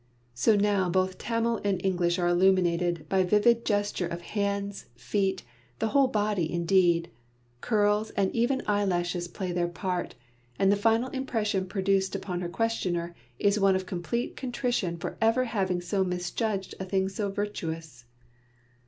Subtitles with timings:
[0.33, 5.43] So now both Tamil and English are illuminated by vivid gesture of hands, feet,
[5.77, 7.11] the whole body indeed;
[7.61, 10.15] curls and even eyelashes play their part,
[10.57, 15.43] and the final impression produced upon her questioner is one of complete contrition for ever
[15.43, 18.05] having so misjudged a thing so virtuous.